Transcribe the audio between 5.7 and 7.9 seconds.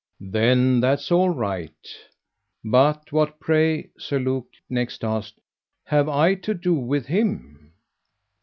"have I to do with him?"